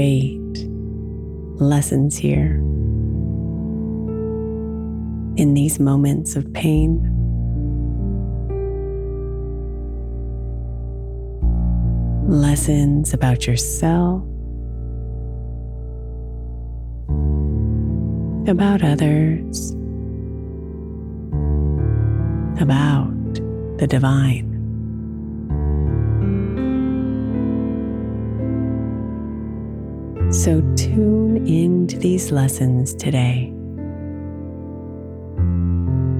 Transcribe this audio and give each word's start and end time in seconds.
Great 0.00 0.56
lessons 1.60 2.16
here 2.16 2.54
in 5.36 5.52
these 5.52 5.78
moments 5.78 6.36
of 6.36 6.50
pain. 6.54 7.02
Lessons 12.26 13.12
about 13.12 13.46
yourself, 13.46 14.22
about 18.48 18.82
others, 18.82 19.72
about 22.58 23.34
the 23.76 23.86
divine. 23.86 24.49
So 30.30 30.60
tune 30.76 31.44
into 31.48 31.98
these 31.98 32.30
lessons 32.30 32.94
today 32.94 33.48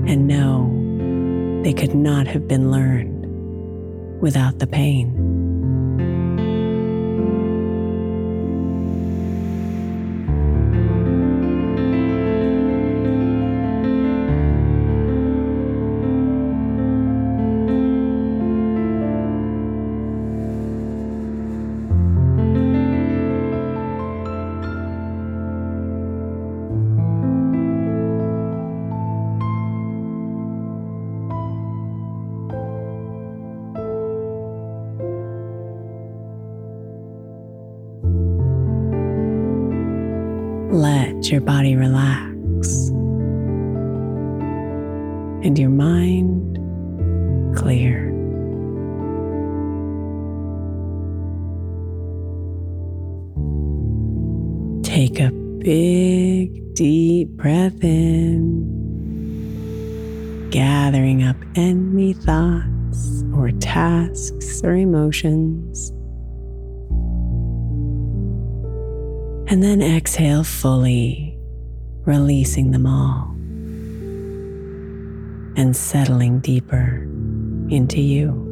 and 0.08 0.26
know 0.26 0.66
they 1.62 1.72
could 1.72 1.94
not 1.94 2.26
have 2.26 2.48
been 2.48 2.72
learned 2.72 4.20
without 4.20 4.58
the 4.58 4.66
pain. 4.66 5.19
Let 40.70 41.30
your 41.32 41.40
body 41.40 41.74
relax 41.74 42.90
and 45.42 45.58
your 45.58 45.68
mind 45.68 46.56
clear. 47.56 48.08
Take 54.84 55.18
a 55.18 55.32
big, 55.32 56.74
deep 56.74 57.30
breath 57.30 57.82
in, 57.82 58.70
gathering 60.50 61.24
up 61.24 61.36
any 61.56 62.12
thoughts 62.12 63.24
or 63.34 63.50
tasks 63.58 64.62
or 64.62 64.74
emotions. 64.74 65.92
And 69.50 69.64
then 69.64 69.82
exhale 69.82 70.44
fully, 70.44 71.36
releasing 72.06 72.70
them 72.70 72.86
all 72.86 73.32
and 75.56 75.76
settling 75.76 76.38
deeper 76.38 77.02
into 77.68 78.00
you. 78.00 78.49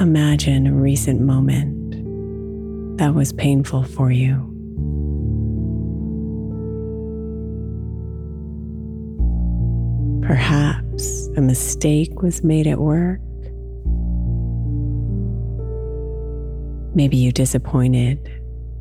Imagine 0.00 0.66
a 0.66 0.72
recent 0.72 1.20
moment 1.20 1.76
that 2.96 3.14
was 3.14 3.34
painful 3.34 3.82
for 3.82 4.10
you. 4.10 4.46
Perhaps 10.26 11.28
a 11.36 11.42
mistake 11.42 12.22
was 12.22 12.42
made 12.42 12.66
at 12.66 12.78
work. 12.78 13.20
Maybe 16.94 17.18
you 17.18 17.30
disappointed 17.30 18.18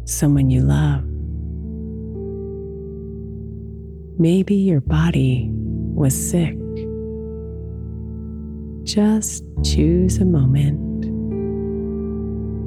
someone 0.05 0.49
you 0.49 0.61
love. 0.61 1.03
Maybe 4.17 4.55
your 4.55 4.81
body 4.81 5.49
was 5.51 6.13
sick. 6.13 6.55
Just 8.83 9.43
choose 9.63 10.17
a 10.17 10.25
moment 10.25 10.88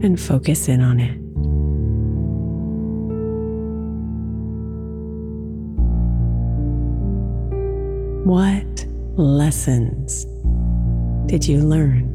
and 0.03 0.21
focus 0.21 0.69
in 0.69 0.81
on 0.81 1.01
it. 1.01 1.19
What 8.27 8.87
lessons 9.17 10.27
did 11.27 11.47
you 11.47 11.61
learn? 11.61 12.12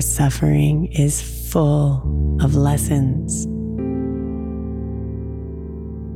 Our 0.00 0.02
suffering 0.02 0.86
is 0.92 1.20
full 1.52 2.38
of 2.40 2.54
lessons, 2.54 3.44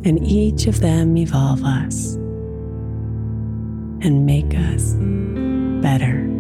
and 0.09 0.27
each 0.27 0.67
of 0.67 0.81
them 0.81 1.19
evolve 1.19 1.63
us 1.63 2.15
and 4.01 4.25
make 4.25 4.55
us 4.55 4.95
better. 5.83 6.34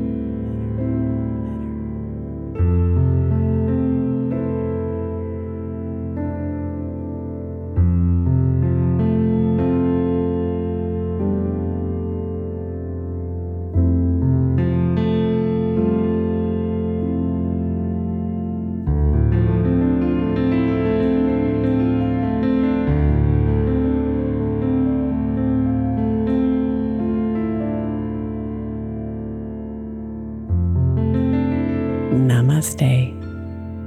Namaste, 32.14 33.12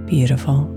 beautiful. 0.06 0.77